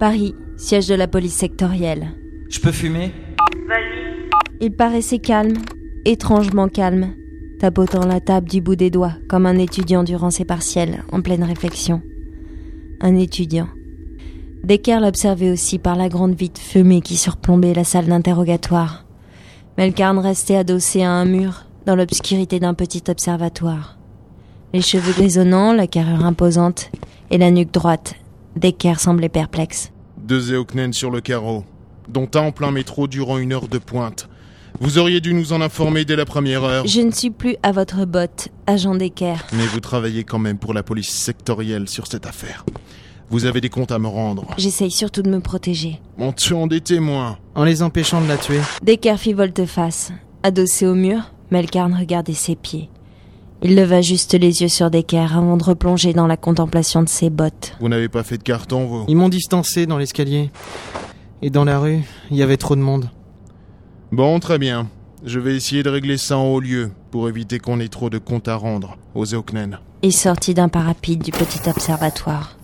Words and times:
Paris, 0.00 0.34
siège 0.56 0.88
de 0.88 0.94
la 0.94 1.06
police 1.06 1.34
sectorielle. 1.34 2.12
Je 2.48 2.58
peux 2.58 2.72
fumer? 2.72 3.12
Il 4.62 4.72
paraissait 4.72 5.18
calme, 5.18 5.58
étrangement 6.06 6.68
calme, 6.68 7.12
tapotant 7.58 8.06
la 8.06 8.18
table 8.18 8.48
du 8.48 8.62
bout 8.62 8.76
des 8.76 8.88
doigts, 8.88 9.12
comme 9.28 9.44
un 9.44 9.58
étudiant 9.58 10.02
durant 10.02 10.30
ses 10.30 10.46
partiels, 10.46 11.04
en 11.12 11.20
pleine 11.20 11.44
réflexion. 11.44 12.00
Un 13.02 13.14
étudiant. 13.14 13.68
Decker 14.64 15.00
l'observait 15.00 15.50
aussi 15.50 15.78
par 15.78 15.96
la 15.96 16.08
grande 16.08 16.34
vitre 16.34 16.62
fumée 16.62 17.02
qui 17.02 17.18
surplombait 17.18 17.74
la 17.74 17.84
salle 17.84 18.06
d'interrogatoire. 18.06 19.04
Melkarn 19.76 20.18
restait 20.18 20.56
adossé 20.56 21.02
à 21.02 21.10
un 21.10 21.26
mur, 21.26 21.66
dans 21.84 21.94
l'obscurité 21.94 22.58
d'un 22.58 22.72
petit 22.72 23.04
observatoire. 23.10 23.98
Les 24.72 24.80
cheveux 24.80 25.12
grisonnants, 25.12 25.74
la 25.74 25.86
carrure 25.86 26.24
imposante 26.24 26.90
et 27.30 27.36
la 27.36 27.50
nuque 27.50 27.74
droite, 27.74 28.14
Decker 28.56 28.98
semblait 28.98 29.28
perplexe. 29.28 29.92
Deux 30.18 30.52
Eoknen 30.52 30.92
sur 30.92 31.10
le 31.10 31.20
carreau, 31.20 31.64
dont 32.08 32.28
un 32.34 32.40
en 32.40 32.52
plein 32.52 32.70
métro 32.72 33.06
durant 33.06 33.38
une 33.38 33.52
heure 33.52 33.68
de 33.68 33.78
pointe. 33.78 34.28
Vous 34.80 34.98
auriez 34.98 35.20
dû 35.20 35.34
nous 35.34 35.52
en 35.52 35.60
informer 35.60 36.04
dès 36.04 36.16
la 36.16 36.24
première 36.24 36.64
heure. 36.64 36.86
Je 36.86 37.00
ne 37.00 37.10
suis 37.10 37.30
plus 37.30 37.56
à 37.62 37.72
votre 37.72 38.04
botte, 38.04 38.48
agent 38.66 38.94
Decker. 38.94 39.36
Mais 39.52 39.66
vous 39.66 39.80
travaillez 39.80 40.24
quand 40.24 40.38
même 40.38 40.58
pour 40.58 40.74
la 40.74 40.82
police 40.82 41.10
sectorielle 41.10 41.88
sur 41.88 42.06
cette 42.06 42.26
affaire. 42.26 42.64
Vous 43.30 43.44
avez 43.44 43.60
des 43.60 43.68
comptes 43.68 43.92
à 43.92 43.98
me 43.98 44.08
rendre. 44.08 44.46
J'essaye 44.58 44.90
surtout 44.90 45.22
de 45.22 45.30
me 45.30 45.40
protéger. 45.40 46.00
En 46.18 46.32
tuant 46.32 46.66
des 46.66 46.80
témoins. 46.80 47.38
En 47.54 47.64
les 47.64 47.82
empêchant 47.82 48.20
de 48.20 48.26
la 48.26 48.36
tuer. 48.36 48.60
Decker 48.82 49.16
fit 49.18 49.32
volte-face. 49.32 50.12
Adossé 50.42 50.86
au 50.86 50.94
mur, 50.94 51.32
Melkarn 51.50 51.94
regardait 51.94 52.32
ses 52.32 52.56
pieds. 52.56 52.88
Il 53.62 53.76
leva 53.76 54.00
juste 54.00 54.32
les 54.32 54.62
yeux 54.62 54.68
sur 54.68 54.90
Decker 54.90 55.36
avant 55.36 55.58
de 55.58 55.64
replonger 55.64 56.14
dans 56.14 56.26
la 56.26 56.38
contemplation 56.38 57.02
de 57.02 57.08
ses 57.08 57.28
bottes. 57.28 57.74
Vous 57.78 57.90
n'avez 57.90 58.08
pas 58.08 58.22
fait 58.22 58.38
de 58.38 58.42
carton, 58.42 58.86
vous 58.86 59.04
Ils 59.06 59.16
m'ont 59.16 59.28
distancé 59.28 59.84
dans 59.84 59.98
l'escalier. 59.98 60.50
Et 61.42 61.50
dans 61.50 61.64
la 61.64 61.78
rue, 61.78 62.00
il 62.30 62.38
y 62.38 62.42
avait 62.42 62.56
trop 62.56 62.74
de 62.74 62.80
monde. 62.80 63.10
Bon, 64.12 64.40
très 64.40 64.58
bien. 64.58 64.88
Je 65.24 65.38
vais 65.38 65.54
essayer 65.54 65.82
de 65.82 65.90
régler 65.90 66.16
ça 66.16 66.38
en 66.38 66.46
haut 66.46 66.60
lieu, 66.60 66.90
pour 67.10 67.28
éviter 67.28 67.58
qu'on 67.58 67.80
ait 67.80 67.88
trop 67.88 68.08
de 68.08 68.16
comptes 68.16 68.48
à 68.48 68.56
rendre 68.56 68.96
aux 69.14 69.26
Eoknen. 69.26 69.78
Il 70.02 70.14
sortit 70.14 70.54
d'un 70.54 70.68
pas 70.68 70.80
rapide 70.80 71.22
du 71.22 71.30
petit 71.30 71.60
observatoire. 71.68 72.56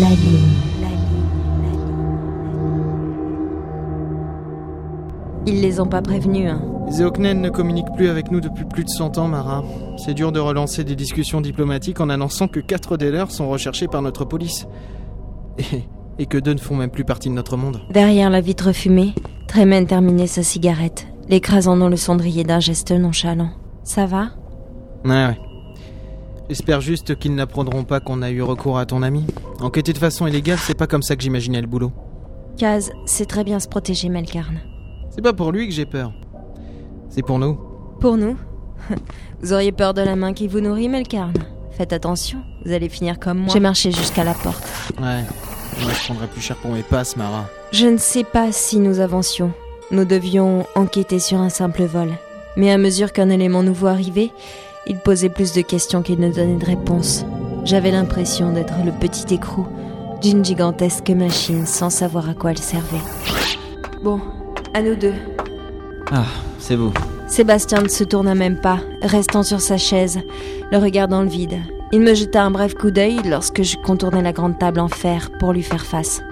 La 0.00 0.08
ligne. 0.08 0.40
Ils 5.46 5.60
les 5.60 5.78
ont 5.80 5.86
pas 5.86 6.02
prévenus, 6.02 6.50
hein. 6.50 6.62
Les 6.88 7.00
Eoknen 7.02 7.40
ne 7.40 7.48
communiquent 7.50 7.92
plus 7.96 8.08
avec 8.08 8.30
nous 8.30 8.40
depuis 8.40 8.64
plus 8.64 8.84
de 8.84 8.88
100 8.88 9.18
ans, 9.18 9.28
Mara. 9.28 9.62
C'est 9.96 10.14
dur 10.14 10.32
de 10.32 10.40
relancer 10.40 10.84
des 10.84 10.96
discussions 10.96 11.40
diplomatiques 11.40 12.00
en 12.00 12.08
annonçant 12.08 12.48
que 12.48 12.60
quatre 12.60 12.96
des 12.96 13.10
leurs 13.10 13.30
sont 13.30 13.48
recherchés 13.48 13.86
par 13.88 14.02
notre 14.02 14.24
police. 14.24 14.66
Et, 15.58 15.84
et 16.18 16.26
que 16.26 16.38
deux 16.38 16.54
ne 16.54 16.58
font 16.58 16.74
même 16.76 16.90
plus 16.90 17.04
partie 17.04 17.28
de 17.28 17.34
notre 17.34 17.56
monde. 17.56 17.80
Derrière 17.90 18.30
la 18.30 18.40
vitre 18.40 18.72
fumée, 18.72 19.14
Tremen 19.46 19.86
terminait 19.86 20.26
sa 20.26 20.42
cigarette, 20.42 21.06
l'écrasant 21.28 21.76
dans 21.76 21.88
le 21.88 21.96
cendrier 21.96 22.42
d'un 22.44 22.60
geste 22.60 22.90
nonchalant. 22.90 23.50
Ça 23.84 24.06
va? 24.06 24.30
Ouais, 25.04 25.26
ouais. 25.26 25.38
J'espère 26.48 26.80
juste 26.80 27.16
qu'ils 27.18 27.34
n'apprendront 27.34 27.84
pas 27.84 28.00
qu'on 28.00 28.20
a 28.20 28.30
eu 28.30 28.42
recours 28.42 28.78
à 28.78 28.84
ton 28.84 29.02
ami. 29.02 29.24
Enquêter 29.60 29.92
de 29.92 29.98
façon 29.98 30.26
illégale, 30.26 30.58
c'est 30.58 30.76
pas 30.76 30.86
comme 30.86 31.02
ça 31.02 31.16
que 31.16 31.22
j'imaginais 31.22 31.60
le 31.60 31.66
boulot. 31.66 31.90
Kaz 32.58 32.92
sait 33.06 33.24
très 33.24 33.44
bien 33.44 33.58
se 33.58 33.68
protéger, 33.68 34.08
Melkarn. 34.08 34.60
C'est 35.10 35.22
pas 35.22 35.32
pour 35.32 35.52
lui 35.52 35.66
que 35.66 35.74
j'ai 35.74 35.86
peur. 35.86 36.12
C'est 37.08 37.22
pour 37.22 37.38
nous. 37.38 37.58
Pour 38.00 38.16
nous 38.16 38.36
Vous 39.42 39.52
auriez 39.52 39.72
peur 39.72 39.94
de 39.94 40.02
la 40.02 40.16
main 40.16 40.34
qui 40.34 40.46
vous 40.48 40.60
nourrit, 40.60 40.88
Melkarn 40.88 41.32
Faites 41.72 41.92
attention, 41.92 42.38
vous 42.64 42.72
allez 42.72 42.88
finir 42.88 43.18
comme 43.18 43.38
moi. 43.38 43.52
J'ai 43.52 43.60
marché 43.60 43.90
jusqu'à 43.90 44.22
la 44.22 44.34
porte. 44.34 44.62
Ouais. 45.00 45.24
Moi, 45.82 45.92
je 45.92 46.04
prendrais 46.04 46.28
plus 46.28 46.40
cher 46.40 46.56
pour 46.56 46.70
mes 46.70 46.82
passes, 46.82 47.16
Mara. 47.16 47.46
Je 47.72 47.86
ne 47.86 47.96
sais 47.96 48.22
pas 48.22 48.52
si 48.52 48.78
nous 48.78 49.00
avancions. 49.00 49.50
Nous 49.90 50.04
devions 50.04 50.66
enquêter 50.76 51.18
sur 51.18 51.40
un 51.40 51.48
simple 51.48 51.84
vol. 51.84 52.10
Mais 52.56 52.70
à 52.70 52.78
mesure 52.78 53.12
qu'un 53.12 53.28
élément 53.30 53.64
nouveau 53.64 53.88
arrivait, 53.88 54.30
il 54.86 54.98
posait 54.98 55.28
plus 55.28 55.52
de 55.52 55.62
questions 55.62 56.02
qu'il 56.02 56.20
ne 56.20 56.30
donnait 56.30 56.56
de 56.56 56.64
réponses. 56.64 57.24
J'avais 57.64 57.90
l'impression 57.90 58.52
d'être 58.52 58.74
le 58.84 58.92
petit 58.92 59.34
écrou 59.34 59.66
d'une 60.22 60.44
gigantesque 60.44 61.10
machine 61.10 61.66
sans 61.66 61.90
savoir 61.90 62.28
à 62.28 62.34
quoi 62.34 62.52
elle 62.52 62.58
servait. 62.58 62.96
Bon, 64.02 64.20
à 64.72 64.82
nous 64.82 64.94
deux. 64.94 65.14
Ah, 66.10 66.24
c'est 66.58 66.76
vous. 66.76 66.92
Sébastien 67.26 67.82
ne 67.82 67.88
se 67.88 68.04
tourna 68.04 68.34
même 68.34 68.60
pas, 68.60 68.78
restant 69.02 69.42
sur 69.42 69.60
sa 69.60 69.78
chaise, 69.78 70.20
le 70.70 70.78
regard 70.78 71.08
dans 71.08 71.22
le 71.22 71.28
vide. 71.28 71.58
Il 71.92 72.00
me 72.00 72.14
jeta 72.14 72.42
un 72.42 72.50
bref 72.50 72.74
coup 72.74 72.90
d'œil 72.90 73.18
lorsque 73.24 73.62
je 73.62 73.76
contournais 73.76 74.22
la 74.22 74.32
grande 74.32 74.58
table 74.58 74.80
en 74.80 74.88
fer 74.88 75.30
pour 75.38 75.52
lui 75.52 75.62
faire 75.62 75.84
face. 75.84 76.22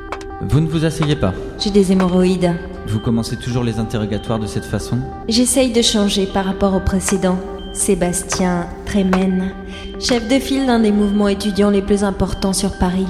Vous 0.42 0.60
ne 0.60 0.66
vous 0.66 0.84
asseyez 0.84 1.16
pas. 1.16 1.32
J'ai 1.58 1.70
des 1.70 1.92
hémorroïdes. 1.92 2.54
Vous 2.88 2.98
commencez 2.98 3.36
toujours 3.36 3.62
les 3.62 3.78
interrogatoires 3.78 4.40
de 4.40 4.46
cette 4.46 4.64
façon? 4.64 4.98
J'essaye 5.28 5.72
de 5.72 5.82
changer 5.82 6.26
par 6.26 6.44
rapport 6.44 6.74
au 6.74 6.80
précédent. 6.80 7.38
Sébastien 7.72 8.66
Tremen, 8.84 9.50
chef 9.98 10.28
de 10.28 10.38
file 10.38 10.66
d'un 10.66 10.80
des 10.80 10.92
mouvements 10.92 11.28
étudiants 11.28 11.70
les 11.70 11.80
plus 11.80 12.04
importants 12.04 12.52
sur 12.52 12.76
Paris. 12.78 13.06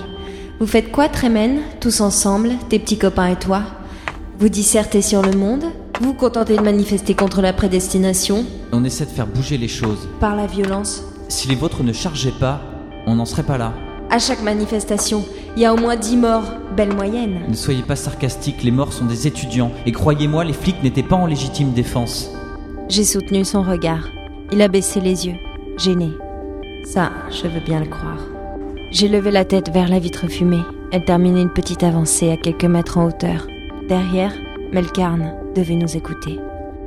Vous 0.60 0.68
faites 0.68 0.92
quoi, 0.92 1.08
Tremen, 1.08 1.60
tous 1.80 2.00
ensemble, 2.00 2.50
tes 2.68 2.78
petits 2.78 2.98
copains 2.98 3.26
et 3.26 3.36
toi? 3.36 3.62
Vous 4.38 4.48
dissertez 4.48 5.02
sur 5.02 5.20
le 5.20 5.32
monde? 5.32 5.64
Vous 6.00 6.08
vous 6.08 6.14
contentez 6.14 6.56
de 6.56 6.62
manifester 6.62 7.14
contre 7.14 7.42
la 7.42 7.52
prédestination? 7.52 8.44
On 8.72 8.84
essaie 8.84 9.04
de 9.04 9.10
faire 9.10 9.26
bouger 9.26 9.58
les 9.58 9.68
choses. 9.68 10.08
Par 10.20 10.36
la 10.36 10.46
violence? 10.46 11.02
Si 11.28 11.48
les 11.48 11.56
vôtres 11.56 11.82
ne 11.82 11.92
chargeaient 11.92 12.30
pas, 12.30 12.60
on 13.06 13.16
n'en 13.16 13.24
serait 13.24 13.42
pas 13.42 13.58
là. 13.58 13.72
À 14.10 14.20
chaque 14.20 14.42
manifestation, 14.42 15.24
il 15.56 15.62
y 15.62 15.66
a 15.66 15.74
au 15.74 15.76
moins 15.76 15.96
10 15.96 16.16
morts. 16.18 16.54
Belle 16.76 16.94
moyenne. 16.94 17.40
Ne 17.48 17.54
soyez 17.54 17.82
pas 17.82 17.96
sarcastique, 17.96 18.62
les 18.62 18.70
morts 18.70 18.92
sont 18.92 19.06
des 19.06 19.26
étudiants. 19.26 19.72
Et 19.86 19.92
croyez-moi, 19.92 20.44
les 20.44 20.52
flics 20.52 20.82
n'étaient 20.84 21.02
pas 21.02 21.16
en 21.16 21.26
légitime 21.26 21.72
défense. 21.72 22.30
J'ai 22.88 23.04
soutenu 23.04 23.44
son 23.44 23.62
regard. 23.62 24.08
Il 24.52 24.60
a 24.60 24.68
baissé 24.68 25.00
les 25.00 25.26
yeux, 25.26 25.36
gêné. 25.78 26.10
Ça, 26.84 27.10
je 27.30 27.48
veux 27.48 27.60
bien 27.60 27.80
le 27.80 27.86
croire. 27.86 28.18
J'ai 28.90 29.08
levé 29.08 29.30
la 29.30 29.46
tête 29.46 29.70
vers 29.70 29.88
la 29.88 29.98
vitre 29.98 30.28
fumée. 30.28 30.60
Elle 30.92 31.06
terminait 31.06 31.40
une 31.40 31.52
petite 31.52 31.82
avancée 31.82 32.30
à 32.30 32.36
quelques 32.36 32.66
mètres 32.66 32.98
en 32.98 33.06
hauteur. 33.06 33.46
Derrière, 33.88 34.34
Melkarn 34.70 35.32
devait 35.56 35.76
nous 35.76 35.96
écouter. 35.96 36.38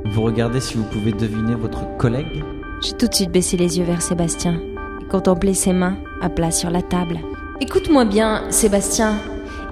Vous 0.04 0.22
regardez 0.22 0.60
si 0.60 0.74
vous 0.74 0.84
pouvez 0.84 1.10
deviner 1.10 1.56
votre 1.56 1.96
collègue? 1.96 2.44
J'ai 2.82 2.92
tout 2.92 3.08
de 3.08 3.14
suite 3.14 3.32
baissé 3.32 3.56
les 3.56 3.78
yeux 3.78 3.84
vers 3.84 4.00
Sébastien 4.00 4.60
et 5.02 5.06
contemplé 5.06 5.52
ses 5.52 5.72
mains 5.72 5.96
à 6.22 6.28
plat 6.28 6.52
sur 6.52 6.70
la 6.70 6.82
table. 6.82 7.18
Écoute-moi 7.60 8.04
bien, 8.04 8.44
Sébastien. 8.50 9.16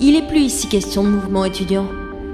Il 0.01 0.17
est 0.17 0.27
plus 0.27 0.41
ici 0.41 0.69
question 0.69 1.05
de 1.05 1.11
mouvement 1.11 1.45
étudiant. 1.45 1.87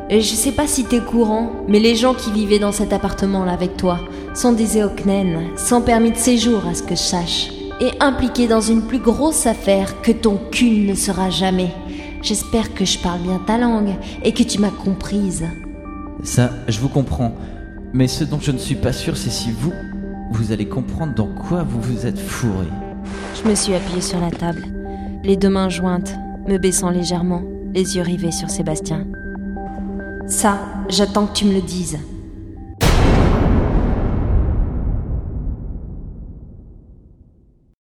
Et 0.08 0.22
je 0.22 0.34
sais 0.34 0.52
pas 0.52 0.66
si 0.66 0.84
t'es 0.84 1.00
courant, 1.00 1.52
mais 1.68 1.80
les 1.80 1.96
gens 1.96 2.14
qui 2.14 2.32
vivaient 2.32 2.58
dans 2.58 2.72
cet 2.72 2.94
appartement-là 2.94 3.52
avec 3.52 3.76
toi 3.76 3.98
sont 4.34 4.52
des 4.52 4.78
Eoknen, 4.78 5.56
sans 5.56 5.82
permis 5.82 6.12
de 6.12 6.16
séjour 6.16 6.66
à 6.66 6.74
ce 6.74 6.82
que 6.82 6.94
je 6.94 7.00
sache, 7.00 7.50
et 7.80 7.90
impliqués 8.00 8.46
dans 8.46 8.60
une 8.60 8.82
plus 8.82 8.98
grosse 8.98 9.46
affaire 9.46 10.00
que 10.02 10.12
ton 10.12 10.38
cul 10.50 10.86
ne 10.86 10.94
sera 10.94 11.30
jamais. 11.30 11.70
J'espère 12.22 12.74
que 12.74 12.84
je 12.84 12.98
parle 12.98 13.20
bien 13.20 13.40
ta 13.46 13.58
langue 13.58 13.94
et 14.22 14.32
que 14.32 14.42
tu 14.42 14.58
m'as 14.58 14.70
comprise. 14.70 15.44
Ça, 16.22 16.50
je 16.68 16.78
vous 16.80 16.88
comprends. 16.88 17.34
Mais 17.92 18.06
ce 18.06 18.24
dont 18.24 18.38
je 18.40 18.52
ne 18.52 18.58
suis 18.58 18.76
pas 18.76 18.92
sûr, 18.92 19.16
c'est 19.16 19.30
si 19.30 19.50
vous, 19.50 19.72
vous 20.30 20.52
allez 20.52 20.66
comprendre 20.66 21.14
dans 21.14 21.26
quoi 21.26 21.64
vous 21.64 21.80
vous 21.80 22.06
êtes 22.06 22.18
fourré. 22.18 22.66
Je 23.42 23.48
me 23.48 23.54
suis 23.54 23.74
appuyée 23.74 24.00
sur 24.00 24.20
la 24.20 24.30
table, 24.30 24.64
les 25.24 25.36
deux 25.36 25.48
mains 25.48 25.70
jointes, 25.70 26.14
me 26.46 26.58
baissant 26.58 26.90
légèrement, 26.90 27.42
les 27.74 27.96
yeux 27.96 28.02
rivés 28.02 28.30
sur 28.30 28.50
Sébastien. 28.50 29.06
Ça, 30.26 30.58
j'attends 30.88 31.26
que 31.26 31.32
tu 31.32 31.46
me 31.46 31.54
le 31.54 31.62
dises. 31.62 31.98